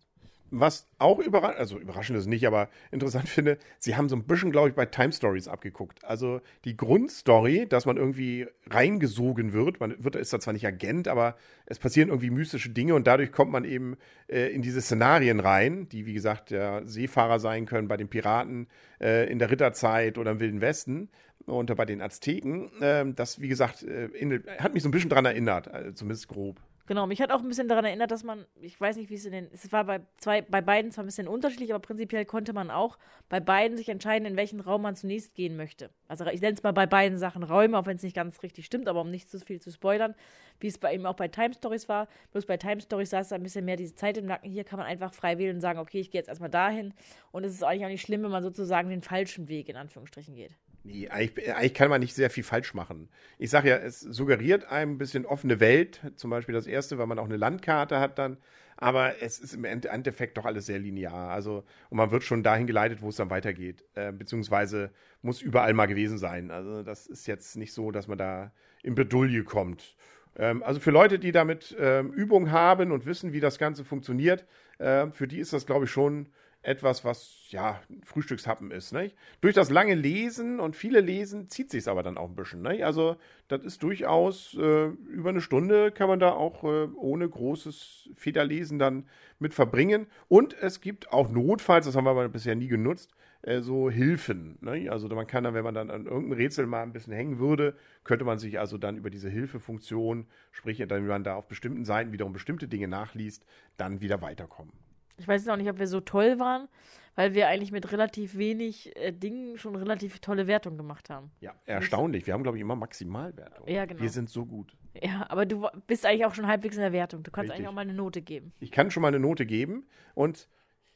Was 0.52 0.88
auch 1.00 1.20
überraschend, 1.20 1.60
also 1.60 1.80
überraschend 1.80 2.18
ist 2.20 2.28
nicht, 2.28 2.46
aber 2.46 2.70
interessant 2.92 3.28
finde, 3.30 3.58
sie 3.80 3.96
haben 3.96 4.08
so 4.08 4.16
ein 4.16 4.24
bisschen, 4.24 4.52
glaube 4.52 4.70
ich, 4.70 4.76
bei 4.76 4.86
Time 4.86 5.12
Stories 5.12 5.48
abgeguckt. 5.48 6.04
Also 6.06 6.42
die 6.66 6.78
Grundstory, 6.78 7.68
dass 7.68 7.86
man 7.86 7.98
irgendwie 7.98 8.48
reingesogen 8.70 9.54
wird, 9.54 9.80
man 9.80 9.96
wird, 10.04 10.16
ist 10.16 10.32
da 10.32 10.40
zwar 10.40 10.54
nicht 10.54 10.68
Agent, 10.68 11.08
aber 11.08 11.36
es 11.66 11.80
passieren 11.80 12.10
irgendwie 12.10 12.30
mystische 12.30 12.70
Dinge 12.70 12.94
und 12.96 13.08
dadurch 13.08 13.32
kommt 13.32 13.52
man 13.52 13.66
eben 13.66 13.98
äh, 14.28 14.54
in 14.54 14.62
diese 14.62 14.82
Szenarien 14.82 15.40
rein, 15.40 15.90
die, 15.90 16.06
wie 16.06 16.14
gesagt, 16.14 16.52
der 16.52 16.86
Seefahrer 16.86 17.40
sein 17.40 17.66
können 17.66 17.88
bei 17.88 17.98
den 17.98 18.10
Piraten 18.10 18.68
äh, 19.02 19.30
in 19.32 19.40
der 19.40 19.50
Ritterzeit 19.50 20.18
oder 20.18 20.32
im 20.32 20.40
Wilden 20.40 20.62
Westen 20.62 21.10
und 21.46 21.76
bei 21.76 21.86
den 21.86 22.02
Azteken. 22.02 22.70
Äh, 22.82 23.06
das, 23.16 23.42
wie 23.42 23.48
gesagt, 23.48 23.84
äh, 23.84 24.06
in, 24.06 24.44
hat 24.60 24.74
mich 24.74 24.84
so 24.84 24.90
ein 24.90 24.92
bisschen 24.92 25.10
dran 25.10 25.26
erinnert, 25.26 25.68
also 25.68 25.92
zumindest 25.92 26.28
grob. 26.28 26.62
Genau, 26.86 27.08
mich 27.08 27.22
hat 27.22 27.32
auch 27.32 27.40
ein 27.40 27.48
bisschen 27.48 27.70
daran 27.70 27.86
erinnert, 27.86 28.12
dass 28.12 28.26
man, 28.26 28.46
ich 28.60 28.80
weiß 28.80 28.98
nicht, 28.98 29.10
wie 29.10 29.16
es 29.16 29.24
in 29.24 29.32
den, 29.32 29.50
es 29.54 29.72
war 29.72 29.86
bei 29.86 30.02
zwei, 30.18 30.42
bei 30.42 30.60
beiden 30.60 30.92
zwar 30.92 31.06
ein 31.06 31.08
bisschen 31.08 31.30
unterschiedlich, 31.30 31.74
aber 31.74 31.80
prinzipiell 31.80 32.26
konnte 32.26 32.52
man 32.52 32.70
auch 32.70 32.98
bei 33.30 33.40
beiden 33.40 33.78
sich 33.78 33.88
entscheiden, 33.88 34.26
in 34.26 34.36
welchen 34.36 34.60
Raum 34.60 34.82
man 34.82 34.98
zunächst 34.98 35.34
gehen 35.34 35.56
möchte. 35.56 35.92
Also 36.10 36.26
ich 36.26 36.42
nenne 36.42 36.56
es 36.56 36.64
mal 36.64 36.74
bei 36.74 36.86
beiden 36.86 37.18
Sachen 37.18 37.44
Räume, 37.44 37.78
auch 37.78 37.86
wenn 37.86 37.96
es 37.96 38.04
nicht 38.04 38.16
ganz 38.18 38.44
richtig 38.44 38.66
stimmt, 38.66 38.90
aber 38.90 39.00
um 39.00 39.12
nicht 39.12 39.30
zu 39.30 39.40
viel 39.40 39.62
zu 39.62 39.72
spoilern, 39.72 40.14
wie 40.60 40.68
es 40.68 40.78
bei 40.78 40.94
ihm 40.94 41.06
auch 41.06 41.16
bei 41.16 41.30
Time 41.30 41.54
Stories 41.54 41.88
war. 41.88 42.10
Bloß 42.34 42.46
bei 42.46 42.58
Time 42.58 42.82
Stories 42.82 43.12
saß 43.12 43.30
da 43.30 43.38
ein 43.38 43.44
bisschen 43.44 43.64
mehr 43.64 43.78
diese 43.78 43.96
Zeit 43.96 44.18
im 44.18 44.26
Nacken. 44.26 44.52
Hier 44.52 44.66
kann 44.66 44.78
man 44.78 44.88
einfach 44.88 45.14
frei 45.14 45.38
wählen 45.38 45.56
und 45.56 45.62
sagen, 45.62 45.80
okay, 45.80 46.02
ich 46.02 46.12
gehe 46.12 46.20
jetzt 46.20 46.28
erstmal 46.28 46.50
dahin. 46.50 46.94
Und 47.32 47.46
es 47.46 47.54
ist 47.54 47.64
eigentlich 47.64 47.86
auch 47.86 47.90
nicht 47.90 48.02
schlimm, 48.02 48.24
wenn 48.24 48.32
man 48.32 48.44
sozusagen 48.44 48.90
den 48.90 49.04
falschen 49.04 49.48
Weg 49.48 49.70
in 49.70 49.78
Anführungsstrichen 49.78 50.36
geht. 50.36 50.58
Nee, 50.86 51.08
eigentlich, 51.10 51.54
eigentlich, 51.54 51.74
kann 51.74 51.90
man 51.90 52.02
nicht 52.02 52.14
sehr 52.14 52.30
viel 52.30 52.44
falsch 52.44 52.74
machen. 52.74 53.08
Ich 53.38 53.50
sage 53.50 53.70
ja, 53.70 53.78
es 53.78 54.02
suggeriert 54.02 54.66
einem 54.66 54.94
ein 54.94 54.98
bisschen 54.98 55.26
offene 55.26 55.62
Welt, 55.62 56.02
zum 56.16 56.30
Beispiel 56.30 56.54
das 56.54 56.68
erste, 56.68 56.98
weil 56.98 57.08
man 57.08 57.20
auch 57.20 57.26
eine 57.26 57.38
Landkarte 57.38 58.00
hat 58.00 58.20
dann. 58.20 58.38
Aber 58.76 59.22
es 59.22 59.40
ist 59.40 59.54
im 59.54 59.64
Endeffekt 59.64 60.38
doch 60.38 60.46
alles 60.46 60.66
sehr 60.66 60.80
linear. 60.80 61.30
Also, 61.30 61.64
und 61.90 61.98
man 61.98 62.12
wird 62.12 62.24
schon 62.24 62.44
dahin 62.44 62.68
geleitet, 62.68 63.02
wo 63.02 63.10
es 63.10 63.16
dann 63.16 63.30
weitergeht. 63.30 63.86
Äh, 63.96 64.12
beziehungsweise 64.12 64.92
muss 65.22 65.42
überall 65.42 65.74
mal 65.74 65.86
gewesen 65.86 66.18
sein. 66.18 66.52
Also, 66.52 66.84
das 66.84 67.08
ist 67.08 67.28
jetzt 67.28 67.56
nicht 67.56 67.72
so, 67.72 67.92
dass 67.92 68.08
man 68.10 68.18
da 68.18 68.52
in 68.82 68.96
Bedulie 68.96 69.44
kommt. 69.44 69.96
Ähm, 70.36 70.64
also, 70.64 70.82
für 70.82 70.92
Leute, 70.92 71.18
die 71.18 71.32
damit 71.32 71.74
ähm, 71.80 72.12
Übung 72.12 72.52
haben 72.52 72.92
und 72.92 73.06
wissen, 73.06 73.32
wie 73.32 73.40
das 73.40 73.58
Ganze 73.58 73.86
funktioniert, 73.86 74.46
äh, 74.80 75.08
für 75.12 75.28
die 75.28 75.40
ist 75.40 75.54
das, 75.54 75.66
glaube 75.66 75.86
ich, 75.86 75.92
schon 75.92 76.28
etwas, 76.64 77.04
was 77.04 77.46
ja 77.50 77.82
Frühstückshappen 78.04 78.72
ist. 78.72 78.94
Nicht? 78.94 79.16
Durch 79.42 79.54
das 79.54 79.70
lange 79.70 79.96
Lesen 79.96 80.60
und 80.60 80.76
viele 80.76 81.02
Lesen 81.02 81.50
zieht 81.50 81.70
sich 81.70 81.88
aber 81.88 82.04
dann 82.04 82.18
auch 82.18 82.30
ein 82.30 82.36
bisschen. 82.36 82.62
Nicht? 82.62 82.84
Also 82.84 83.18
das 83.50 83.64
ist 83.64 83.84
durchaus 83.84 84.56
äh, 84.56 84.88
über 84.88 85.30
eine 85.30 85.42
Stunde 85.42 85.92
kann 85.92 86.08
man 86.08 86.20
da 86.20 86.32
auch 86.32 86.64
äh, 86.64 86.88
ohne 86.96 87.30
großes 87.30 88.10
Federlesen 88.16 88.80
dann 88.80 89.06
mit 89.40 89.54
verbringen. 89.54 90.08
Und 90.30 90.56
es 90.62 90.82
gibt 90.82 91.12
auch 91.12 91.30
notfalls, 91.30 91.86
das 91.86 91.96
haben 91.96 92.06
wir 92.06 92.12
aber 92.12 92.30
bisher 92.30 92.56
nie 92.56 92.68
genutzt, 92.68 93.12
äh, 93.42 93.60
so 93.60 93.90
Hilfen. 93.90 94.58
Nicht? 94.62 94.90
Also 94.90 95.10
man 95.10 95.28
kann 95.28 95.44
dann, 95.44 95.54
wenn 95.54 95.66
man 95.66 95.76
dann 95.76 95.92
an 95.92 96.06
irgendeinem 96.06 96.38
Rätsel 96.38 96.66
mal 96.66 96.82
ein 96.82 96.94
bisschen 96.94 97.14
hängen 97.14 97.40
würde, 97.40 97.76
könnte 98.06 98.24
man 98.24 98.40
sich 98.40 98.58
also 98.58 98.78
dann 98.78 98.96
über 98.96 99.10
diese 99.10 99.30
Hilfefunktion, 99.30 100.28
sprich, 100.52 100.80
wenn 100.80 101.08
man 101.08 101.26
da 101.26 101.36
auf 101.36 101.50
bestimmten 101.50 101.84
Seiten 101.84 102.14
wiederum 102.14 102.32
bestimmte 102.32 102.70
Dinge 102.70 102.88
nachliest, 102.88 103.46
dann 103.76 104.00
wieder 104.00 104.22
weiterkommen. 104.22 104.72
Ich 105.18 105.28
weiß 105.28 105.48
auch 105.48 105.58
nicht, 105.58 105.70
ob 105.70 105.80
wir 105.80 105.88
so 105.88 106.00
toll 106.00 106.40
waren, 106.40 106.68
weil 107.16 107.34
wir 107.34 107.48
eigentlich 107.48 107.72
mit 107.72 107.92
relativ 107.92 108.38
wenig 108.38 108.96
äh, 108.96 109.12
Dingen 109.12 109.58
schon 109.58 109.76
relativ 109.76 110.20
tolle 110.20 110.48
Wertungen 110.48 110.78
gemacht 110.78 111.10
haben. 111.10 111.32
Ja, 111.42 111.54
erstaunlich. 111.66 112.26
Wir 112.26 112.34
haben, 112.34 112.44
glaube 112.44 112.58
ich, 112.58 112.62
immer 112.62 112.76
Maximalwertung. 112.76 113.68
Ja, 113.68 113.86
genau. 113.86 114.02
Wir 114.02 114.10
sind 114.10 114.30
so 114.30 114.46
gut. 114.46 114.76
Ja, 115.02 115.26
aber 115.30 115.46
du 115.46 115.68
bist 115.88 116.06
eigentlich 116.06 116.26
auch 116.26 116.36
schon 116.36 116.48
halbwegs 116.48 116.76
in 116.76 116.82
der 116.82 116.94
Wertung. 116.94 117.24
Du 117.24 117.32
kannst 117.32 117.52
Richtig. 117.52 117.66
eigentlich 117.66 117.70
auch 117.70 117.76
mal 117.76 117.82
eine 117.82 117.94
Note 117.94 118.22
geben. 118.22 118.54
Ich 118.60 118.72
kann 118.72 118.92
schon 118.92 119.02
mal 119.02 119.08
eine 119.10 119.20
Note 119.20 119.46
geben. 119.46 119.88
Und 120.14 120.48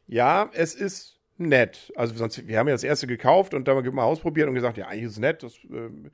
ja, 0.07 0.49
es 0.53 0.75
ist 0.75 1.19
nett. 1.37 1.91
Also 1.95 2.15
sonst, 2.15 2.47
wir 2.47 2.59
haben 2.59 2.67
ja 2.67 2.73
das 2.73 2.83
erste 2.83 3.07
gekauft 3.07 3.53
und 3.53 3.67
dann 3.67 3.93
mal 3.93 4.03
ausprobiert 4.03 4.47
und 4.47 4.55
gesagt, 4.55 4.77
ja, 4.77 4.87
eigentlich 4.87 5.05
ist 5.05 5.11
es 5.13 5.19
nett. 5.19 5.43
Das 5.43 5.55
äh, 5.65 6.09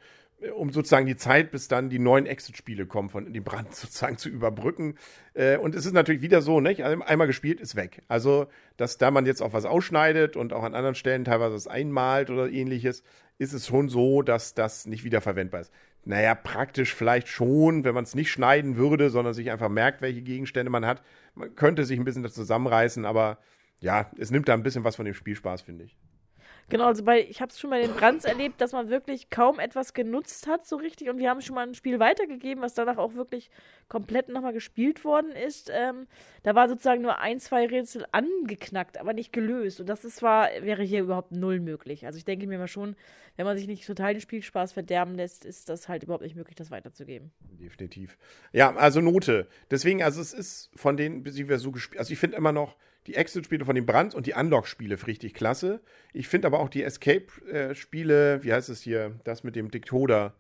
um 0.52 0.72
sozusagen 0.72 1.06
die 1.06 1.16
Zeit, 1.16 1.52
bis 1.52 1.68
dann 1.68 1.90
die 1.90 2.00
neuen 2.00 2.26
Exit-Spiele 2.26 2.86
kommen, 2.86 3.10
von 3.10 3.32
dem 3.32 3.44
Brand 3.44 3.74
sozusagen 3.76 4.18
zu 4.18 4.30
überbrücken. 4.30 4.96
Äh, 5.34 5.58
und 5.58 5.76
es 5.76 5.86
ist 5.86 5.94
natürlich 5.94 6.22
wieder 6.22 6.42
so, 6.42 6.60
nicht? 6.60 6.84
Einmal 6.84 7.28
gespielt 7.28 7.62
ist 7.62 7.76
weg. 7.76 8.04
Also, 8.08 8.48
dass 8.78 8.98
da 8.98 9.12
man 9.12 9.26
jetzt 9.26 9.42
auch 9.42 9.54
was 9.54 9.66
ausschneidet 9.66 10.36
und 10.36 10.54
auch 10.54 10.64
an 10.64 10.76
anderen 10.76 10.96
Stellen 10.96 11.26
teilweise 11.26 11.56
was 11.56 11.68
einmalt 11.68 12.30
oder 12.30 12.50
ähnliches, 12.50 13.04
ist 13.38 13.54
es 13.54 13.68
schon 13.68 13.90
so, 13.90 14.22
dass 14.22 14.54
das 14.54 14.86
nicht 14.86 15.04
wiederverwendbar 15.04 15.62
ist. 15.62 15.72
Naja, 16.06 16.36
praktisch 16.36 16.94
vielleicht 16.94 17.30
schon, 17.30 17.86
wenn 17.86 17.96
man 17.96 18.04
es 18.04 18.14
nicht 18.14 18.32
schneiden 18.32 18.76
würde, 18.76 19.10
sondern 19.10 19.34
sich 19.34 19.52
einfach 19.52 19.70
merkt, 19.70 20.02
welche 20.02 20.22
Gegenstände 20.22 20.70
man 20.70 20.86
hat. 20.86 21.02
Man 21.34 21.56
könnte 21.56 21.86
sich 21.86 21.98
ein 21.98 22.04
bisschen 22.04 22.24
das 22.24 22.34
zusammenreißen, 22.34 23.06
aber 23.06 23.38
ja, 23.80 24.12
es 24.18 24.30
nimmt 24.30 24.50
da 24.50 24.54
ein 24.54 24.64
bisschen 24.64 24.84
was 24.84 24.98
von 24.98 25.06
dem 25.06 25.14
Spielspaß, 25.14 25.62
finde 25.62 25.86
ich. 25.86 25.98
Genau, 26.70 26.86
also 26.86 27.04
bei, 27.04 27.22
ich 27.22 27.42
habe 27.42 27.52
es 27.52 27.60
schon 27.60 27.70
bei 27.70 27.82
den 27.82 27.94
Brands 27.94 28.26
erlebt, 28.26 28.62
dass 28.62 28.72
man 28.72 28.90
wirklich 28.90 29.30
kaum 29.30 29.60
etwas 29.60 29.94
genutzt 29.94 30.48
hat, 30.48 30.66
so 30.66 30.76
richtig. 30.78 31.10
Und 31.10 31.18
wir 31.18 31.30
haben 31.30 31.42
schon 31.42 31.56
mal 31.56 31.68
ein 31.68 31.76
Spiel 31.76 32.00
weitergegeben, 32.00 32.64
was 32.64 32.74
danach 32.74 32.98
auch 32.98 33.16
wirklich 33.16 33.52
komplett 33.90 34.30
nochmal 34.30 34.54
gespielt 34.54 35.04
worden 35.04 35.32
ist. 35.32 35.70
Ähm, 35.74 36.08
da 36.44 36.56
war 36.56 36.70
sozusagen 36.70 37.02
nur 37.02 37.20
ein, 37.20 37.40
zwei 37.40 37.68
Rätsel 37.68 38.06
angeknackt, 38.12 38.98
aber 38.98 39.14
nicht 39.14 39.34
gelöst. 39.34 39.80
Und 39.82 39.88
das 39.88 40.06
ist 40.06 40.18
zwar, 40.18 40.50
wäre 40.62 40.84
hier 40.84 41.02
überhaupt 41.02 41.32
null 41.32 41.60
möglich. 41.60 42.06
Also 42.06 42.18
ich 42.18 42.26
denke 42.26 42.48
mir 42.48 42.58
mal 42.58 42.68
schon, 42.68 42.96
wenn 43.36 43.46
man 43.46 43.58
sich 43.58 43.68
nicht 43.68 43.86
total 43.86 44.14
den 44.14 44.22
Spielspaß 44.22 44.74
verderben 44.74 45.16
lässt, 45.16 45.46
ist 45.46 45.70
das 45.70 45.90
halt 45.90 46.04
überhaupt 46.04 46.24
nicht 46.24 46.36
möglich, 46.36 46.56
das 46.56 46.72
weiterzugeben. 46.72 47.32
Definitiv. 47.42 48.18
Ja, 48.52 48.76
also 48.76 49.02
Note. 49.02 49.48
Deswegen, 49.70 50.04
also 50.04 50.22
es 50.22 50.34
ist 50.34 50.72
von 50.76 50.98
denen, 50.98 51.24
die 51.24 51.50
wir 51.50 51.60
so 51.60 51.72
gespielt, 51.72 52.00
also 52.00 52.14
ich 52.14 52.20
finde 52.20 52.38
immer 52.38 52.52
noch, 52.52 52.78
die 53.08 53.16
Exit-Spiele 53.16 53.66
von 53.66 53.76
den 53.76 53.86
Brands 53.86 54.16
und 54.16 54.26
die 54.26 54.34
Unlock-Spiele 54.34 54.98
richtig 55.08 55.34
klasse. 55.34 55.82
Ich 56.14 56.28
finde 56.28 56.48
aber 56.48 56.60
auch 56.60 56.70
die 56.70 56.84
Escape-Spiele, 56.84 58.44
wie 58.44 58.54
heißt 58.54 58.70
es 58.70 58.82
hier, 58.82 59.20
das 59.24 59.44
mit 59.44 59.56
dem 59.56 59.72
Decoder. 59.72 60.34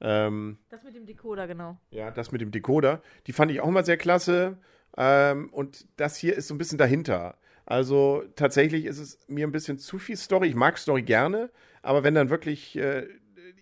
Ähm, 0.00 0.58
das 0.70 0.82
mit 0.84 0.94
dem 0.94 1.06
Decoder, 1.06 1.46
genau. 1.46 1.78
Ja, 1.90 2.10
das 2.10 2.32
mit 2.32 2.40
dem 2.40 2.50
Decoder. 2.50 3.02
Die 3.26 3.32
fand 3.32 3.50
ich 3.50 3.60
auch 3.60 3.68
immer 3.68 3.82
sehr 3.82 3.96
klasse. 3.96 4.58
Ähm, 4.96 5.48
und 5.50 5.86
das 5.96 6.16
hier 6.16 6.36
ist 6.36 6.48
so 6.48 6.54
ein 6.54 6.58
bisschen 6.58 6.78
dahinter. 6.78 7.36
Also 7.66 8.24
tatsächlich 8.34 8.86
ist 8.86 8.98
es 8.98 9.18
mir 9.28 9.46
ein 9.46 9.52
bisschen 9.52 9.78
zu 9.78 9.98
viel 9.98 10.16
Story. 10.16 10.48
Ich 10.48 10.54
mag 10.54 10.78
Story 10.78 11.02
gerne, 11.02 11.50
aber 11.82 12.02
wenn 12.02 12.14
dann 12.14 12.30
wirklich 12.30 12.76
äh, 12.76 13.06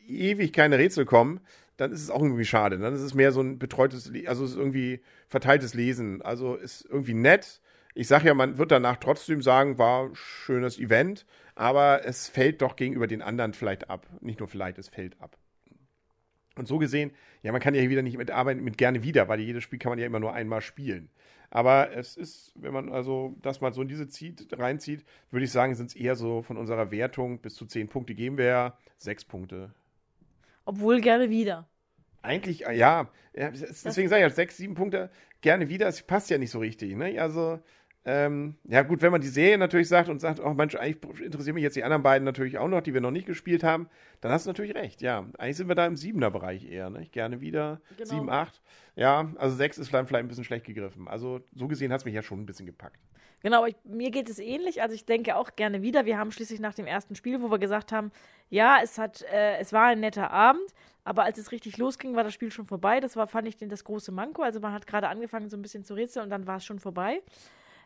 ewig 0.06 0.52
keine 0.52 0.78
Rätsel 0.78 1.04
kommen, 1.04 1.40
dann 1.76 1.92
ist 1.92 2.02
es 2.02 2.10
auch 2.10 2.22
irgendwie 2.22 2.44
schade. 2.44 2.78
Dann 2.78 2.94
ist 2.94 3.00
es 3.00 3.14
mehr 3.14 3.32
so 3.32 3.40
ein 3.40 3.58
betreutes, 3.58 4.10
also 4.26 4.44
es 4.44 4.52
ist 4.52 4.56
irgendwie 4.56 5.00
verteiltes 5.28 5.74
Lesen. 5.74 6.22
Also 6.22 6.54
ist 6.54 6.86
irgendwie 6.88 7.14
nett. 7.14 7.60
Ich 7.98 8.08
sage 8.08 8.26
ja, 8.26 8.34
man 8.34 8.58
wird 8.58 8.72
danach 8.72 8.98
trotzdem 8.98 9.40
sagen, 9.40 9.78
war 9.78 10.10
ein 10.10 10.14
schönes 10.14 10.78
Event, 10.78 11.24
aber 11.54 12.04
es 12.04 12.28
fällt 12.28 12.60
doch 12.60 12.76
gegenüber 12.76 13.06
den 13.06 13.22
anderen 13.22 13.54
vielleicht 13.54 13.88
ab. 13.88 14.06
Nicht 14.20 14.38
nur 14.38 14.48
vielleicht, 14.48 14.76
es 14.76 14.90
fällt 14.90 15.18
ab. 15.18 15.38
Und 16.56 16.68
so 16.68 16.76
gesehen, 16.76 17.10
ja, 17.42 17.52
man 17.52 17.60
kann 17.62 17.74
ja 17.74 17.88
wieder 17.88 18.02
nicht 18.02 18.18
mitarbeiten 18.18 18.62
mit 18.62 18.76
gerne 18.76 19.02
wieder, 19.02 19.28
weil 19.28 19.40
jedes 19.40 19.64
Spiel 19.64 19.78
kann 19.78 19.88
man 19.88 19.98
ja 19.98 20.04
immer 20.04 20.20
nur 20.20 20.34
einmal 20.34 20.60
spielen. 20.60 21.08
Aber 21.48 21.90
es 21.96 22.18
ist, 22.18 22.52
wenn 22.56 22.74
man 22.74 22.92
also 22.92 23.34
das 23.40 23.62
mal 23.62 23.72
so 23.72 23.80
in 23.80 23.88
diese 23.88 24.08
zieht, 24.08 24.46
reinzieht, 24.52 25.06
würde 25.30 25.44
ich 25.44 25.50
sagen, 25.50 25.74
sind 25.74 25.86
es 25.86 25.96
eher 25.96 26.16
so 26.16 26.42
von 26.42 26.58
unserer 26.58 26.90
Wertung 26.90 27.40
bis 27.40 27.54
zu 27.54 27.64
zehn 27.64 27.88
Punkte 27.88 28.14
geben 28.14 28.36
wir 28.36 28.44
ja 28.44 28.78
sechs 28.98 29.24
Punkte. 29.24 29.72
Obwohl 30.66 31.00
gerne 31.00 31.30
wieder. 31.30 31.66
Eigentlich, 32.20 32.60
ja. 32.60 33.08
Deswegen 33.34 34.08
sage 34.10 34.22
ich 34.22 34.28
ja, 34.28 34.30
sechs, 34.30 34.58
sieben 34.58 34.74
Punkte 34.74 35.10
gerne 35.40 35.70
wieder. 35.70 35.88
Es 35.88 36.02
passt 36.02 36.28
ja 36.28 36.36
nicht 36.36 36.50
so 36.50 36.58
richtig. 36.58 36.94
Ne? 36.94 37.18
Also, 37.18 37.60
ähm, 38.08 38.54
ja, 38.62 38.82
gut, 38.82 39.02
wenn 39.02 39.10
man 39.10 39.20
die 39.20 39.26
Serie 39.26 39.58
natürlich 39.58 39.88
sagt 39.88 40.08
und 40.08 40.20
sagt, 40.20 40.38
oh 40.38 40.54
Mensch, 40.54 40.76
eigentlich 40.76 41.20
interessieren 41.20 41.54
mich 41.54 41.64
jetzt 41.64 41.74
die 41.74 41.82
anderen 41.82 42.04
beiden 42.04 42.24
natürlich 42.24 42.56
auch 42.56 42.68
noch, 42.68 42.80
die 42.80 42.94
wir 42.94 43.00
noch 43.00 43.10
nicht 43.10 43.26
gespielt 43.26 43.64
haben, 43.64 43.88
dann 44.20 44.30
hast 44.30 44.46
du 44.46 44.50
natürlich 44.50 44.76
recht, 44.76 45.02
ja. 45.02 45.26
Eigentlich 45.38 45.56
sind 45.56 45.66
wir 45.66 45.74
da 45.74 45.86
im 45.86 45.96
siebener 45.96 46.30
Bereich 46.30 46.70
eher, 46.70 46.88
ne? 46.88 47.08
Gerne 47.10 47.40
wieder. 47.40 47.80
Genau. 47.96 48.08
Sieben, 48.08 48.30
acht. 48.30 48.62
Ja, 48.94 49.32
also 49.38 49.56
sechs 49.56 49.76
ist 49.76 49.88
vielleicht, 49.88 50.14
ein 50.14 50.28
bisschen 50.28 50.44
schlecht 50.44 50.64
gegriffen. 50.64 51.08
Also 51.08 51.40
so 51.52 51.66
gesehen 51.66 51.92
hat 51.92 51.98
es 51.98 52.04
mich 52.04 52.14
ja 52.14 52.22
schon 52.22 52.40
ein 52.40 52.46
bisschen 52.46 52.66
gepackt. 52.66 53.00
Genau, 53.42 53.66
ich, 53.66 53.74
mir 53.82 54.12
geht 54.12 54.30
es 54.30 54.38
ähnlich. 54.38 54.82
Also 54.82 54.94
ich 54.94 55.04
denke 55.04 55.34
auch 55.34 55.56
gerne 55.56 55.82
wieder. 55.82 56.06
Wir 56.06 56.16
haben 56.16 56.30
schließlich 56.30 56.60
nach 56.60 56.74
dem 56.74 56.86
ersten 56.86 57.16
Spiel, 57.16 57.42
wo 57.42 57.50
wir 57.50 57.58
gesagt 57.58 57.90
haben, 57.90 58.12
ja, 58.50 58.78
es 58.82 58.98
hat, 58.98 59.22
äh, 59.32 59.58
es 59.58 59.72
war 59.72 59.86
ein 59.86 59.98
netter 59.98 60.30
Abend, 60.30 60.72
aber 61.02 61.24
als 61.24 61.38
es 61.38 61.50
richtig 61.50 61.76
losging, 61.76 62.14
war 62.14 62.22
das 62.22 62.34
Spiel 62.34 62.52
schon 62.52 62.66
vorbei. 62.66 63.00
Das 63.00 63.16
war, 63.16 63.26
fand 63.26 63.48
ich, 63.48 63.56
das 63.56 63.82
große 63.82 64.12
Manko. 64.12 64.42
Also 64.42 64.60
man 64.60 64.72
hat 64.72 64.86
gerade 64.86 65.08
angefangen, 65.08 65.50
so 65.50 65.56
ein 65.56 65.62
bisschen 65.62 65.84
zu 65.84 65.94
rätseln 65.94 66.24
und 66.24 66.30
dann 66.30 66.46
war 66.46 66.58
es 66.58 66.64
schon 66.64 66.78
vorbei. 66.78 67.20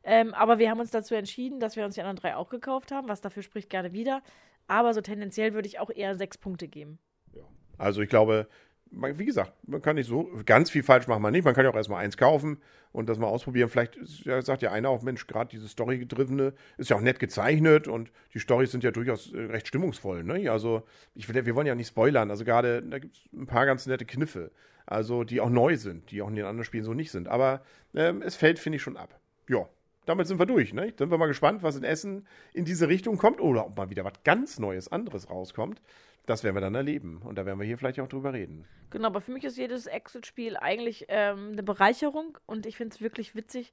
Ähm, 0.03 0.35
aber 0.35 0.59
wir 0.59 0.71
haben 0.71 0.81
uns 0.81 0.91
dazu 0.91 1.15
entschieden, 1.15 1.61
dass 1.61 1.77
wir 1.77 1.85
uns 1.85 1.95
die 1.95 2.01
anderen 2.01 2.17
drei 2.17 2.37
auch 2.37 2.49
gekauft 2.49 2.91
haben, 2.91 3.09
was 3.09 3.21
dafür 3.21 3.43
spricht 3.43 3.71
gerne 3.71 3.93
wieder. 3.93 4.23
Aber 4.67 4.95
so 4.95 5.01
tendenziell 5.01 5.53
würde 5.53 5.69
ich 5.69 5.79
auch 5.79 5.91
eher 5.91 6.15
sechs 6.15 6.39
Punkte 6.39 6.69
geben. 6.69 6.99
Ja. 7.35 7.43
Also 7.77 8.01
ich 8.01 8.09
glaube, 8.09 8.49
wie 8.91 9.25
gesagt, 9.25 9.53
man 9.67 9.83
kann 9.83 9.97
nicht 9.97 10.09
so 10.09 10.31
ganz 10.47 10.71
viel 10.71 10.83
falsch 10.83 11.07
machen, 11.07 11.23
man 11.23 11.33
nicht. 11.33 11.45
Man 11.45 11.55
kann 11.55 11.65
ja 11.65 11.71
auch 11.71 11.77
erstmal 11.77 12.03
eins 12.03 12.17
kaufen 12.17 12.59
und 12.93 13.09
das 13.09 13.19
mal 13.19 13.29
ausprobieren. 13.29 13.69
Vielleicht 13.69 13.97
ja, 14.25 14.41
sagt 14.43 14.63
ja 14.63 14.73
einer 14.73 14.89
auch, 14.89 15.03
Mensch, 15.03 15.27
gerade 15.27 15.51
diese 15.51 15.69
Story-gedrivene 15.69 16.55
ist 16.77 16.91
ja 16.91 16.97
auch 16.97 17.01
nett 17.01 17.21
gezeichnet 17.21 17.87
und 17.87 18.11
die 18.35 18.41
Storys 18.41 18.73
sind 18.73 18.83
ja 18.83 18.91
durchaus 18.91 19.33
äh, 19.33 19.39
recht 19.43 19.69
stimmungsvoll. 19.69 20.25
Ne? 20.25 20.51
Also 20.51 20.83
ich 21.15 21.33
wir 21.33 21.55
wollen 21.55 21.67
ja 21.67 21.75
nicht 21.75 21.89
spoilern. 21.89 22.31
Also 22.31 22.45
gerade, 22.45 22.83
da 22.83 22.99
gibt 22.99 23.17
es 23.17 23.33
ein 23.33 23.47
paar 23.47 23.67
ganz 23.67 23.87
nette 23.87 24.05
Kniffe, 24.05 24.51
also 24.87 25.25
die 25.25 25.41
auch 25.41 25.51
neu 25.51 25.77
sind, 25.77 26.11
die 26.11 26.23
auch 26.23 26.29
in 26.29 26.37
den 26.37 26.47
anderen 26.47 26.65
Spielen 26.65 26.85
so 26.85 26.95
nicht 26.95 27.13
sind. 27.13 27.29
Aber 27.29 27.63
ähm, 27.95 28.23
es 28.23 28.35
fällt, 28.35 28.59
finde 28.59 28.77
ich, 28.77 28.83
schon 28.83 28.97
ab. 28.97 29.21
Ja, 29.49 29.69
damit 30.07 30.27
sind 30.27 30.39
wir 30.39 30.47
durch. 30.47 30.73
Ne? 30.73 30.93
Sind 30.97 31.11
wir 31.11 31.19
mal 31.19 31.27
gespannt, 31.27 31.63
was 31.63 31.77
in 31.77 31.85
Essen 31.85 32.27
in 32.53 32.65
diese 32.65 32.89
Richtung 32.89 33.17
kommt 33.17 33.41
oder 33.41 33.67
ob 33.67 33.77
mal 33.77 33.91
wieder 33.91 34.05
was 34.05 34.23
ganz 34.25 34.59
Neues, 34.59 34.91
anderes 34.91 35.31
rauskommt. 35.31 35.81
Das 36.27 36.45
werden 36.45 36.57
wir 36.57 36.61
dann 36.61 36.75
erleben. 36.75 37.23
Und 37.23 37.37
da 37.37 37.47
werden 37.47 37.59
wir 37.59 37.67
hier 37.67 37.79
vielleicht 37.79 38.01
auch 38.01 38.09
drüber 38.09 38.33
reden. 38.33 38.65
Genau, 38.91 39.07
aber 39.07 39.21
für 39.21 39.33
mich 39.33 39.45
ist 39.45 39.57
jedes 39.57 39.87
Exit-Spiel 39.87 40.57
eigentlich 40.57 41.07
ähm, 41.09 41.51
eine 41.53 41.63
Bereicherung 41.63 42.39
und 42.47 42.67
ich 42.67 42.77
finde 42.77 42.95
es 42.95 43.01
wirklich 43.01 43.35
witzig, 43.35 43.73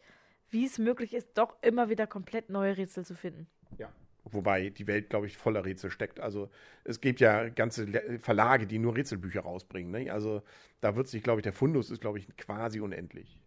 wie 0.50 0.65
es 0.65 0.77
möglich 0.77 1.13
ist, 1.13 1.38
doch 1.38 1.55
immer 1.62 1.89
wieder 1.89 2.07
komplett 2.07 2.50
neue 2.50 2.77
Rätsel 2.77 3.05
zu 3.05 3.15
finden. 3.15 3.48
Ja. 3.77 3.89
Wobei 4.24 4.69
die 4.69 4.88
Welt, 4.88 5.10
glaube 5.10 5.27
ich, 5.27 5.38
voller 5.38 5.63
Rätsel 5.63 5.89
steckt. 5.89 6.19
Also 6.19 6.50
es 6.84 7.00
gibt 7.00 7.22
ja 7.22 7.48
ganze 7.50 7.88
Verlage, 8.19 8.67
die 8.67 8.77
nur 8.77 8.96
Rätselbücher 8.96 9.41
rausbringen. 9.41 9.91
Ne? 9.91 10.12
Also 10.12 10.41
da 10.81 10.96
wird 10.96 11.07
sich, 11.07 11.24
glaube 11.24 11.39
ich, 11.39 11.43
der 11.43 11.53
Fundus 11.53 11.89
ist, 11.89 12.01
glaube 12.01 12.19
ich, 12.19 12.27
quasi 12.36 12.81
unendlich. 12.81 13.39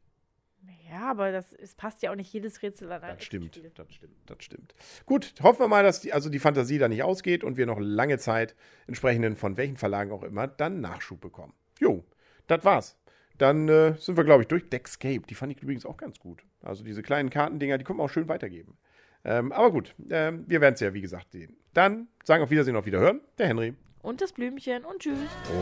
Ja, 0.91 1.11
aber 1.11 1.31
das 1.31 1.53
es 1.53 1.75
passt 1.75 2.03
ja 2.03 2.11
auch 2.11 2.17
nicht 2.17 2.33
jedes 2.33 2.63
Rätsel 2.63 2.91
an 2.91 3.03
ein 3.03 3.17
Das 3.17 3.25
stimmt, 3.25 3.55
Spiel. 3.55 3.71
das 3.75 3.95
stimmt, 3.95 4.13
das 4.27 4.37
stimmt. 4.45 4.75
Gut, 5.07 5.35
hoffen 5.43 5.61
wir 5.61 5.69
mal, 5.69 5.85
dass 5.85 6.01
die, 6.01 6.13
also 6.13 6.29
die 6.29 6.41
Fantasie 6.41 6.79
da 6.79 6.89
nicht 6.89 7.05
ausgeht 7.05 7.45
und 7.45 7.57
wir 7.57 7.67
noch 7.67 7.79
lange 7.79 8.19
Zeit 8.19 8.57
entsprechenden 8.89 9.37
von 9.37 9.57
welchen 9.57 9.77
Verlagen 9.77 10.11
auch 10.11 10.25
immer 10.25 10.49
dann 10.49 10.81
Nachschub 10.81 11.21
bekommen. 11.21 11.53
Jo, 11.79 12.05
das 12.49 12.65
war's. 12.65 12.97
Dann 13.39 13.69
äh, 13.69 13.95
sind 13.99 14.17
wir, 14.17 14.25
glaube 14.25 14.43
ich, 14.43 14.49
durch. 14.49 14.69
Deckscape, 14.69 15.23
die 15.29 15.35
fand 15.35 15.53
ich 15.53 15.63
übrigens 15.63 15.87
auch 15.87 15.97
ganz 15.97 16.19
gut. 16.19 16.43
Also 16.61 16.83
diese 16.85 17.03
kleinen 17.03 17.31
Kartendinger, 17.31 17.79
die 17.79 17.85
können 17.85 17.99
wir 17.99 18.03
auch 18.05 18.11
schön 18.11 18.29
weitergeben. 18.29 18.77
Ähm, 19.25 19.53
aber 19.53 19.71
gut, 19.71 19.95
äh, 20.11 20.33
wir 20.47 20.61
werden 20.61 20.75
es 20.75 20.81
ja, 20.81 20.93
wie 20.93 21.01
gesagt, 21.01 21.31
sehen. 21.31 21.57
Dann 21.73 22.09
sagen 22.25 22.43
auf 22.43 22.51
Wiedersehen, 22.51 22.77
auf 22.77 22.85
Wiederhören, 22.87 23.21
der 23.39 23.47
Henry. 23.47 23.75
Und 24.03 24.21
das 24.21 24.33
Blümchen 24.33 24.85
und 24.85 24.99
tschüss. 24.99 25.19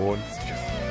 Und 0.07 0.19
tschüss. 0.47 0.88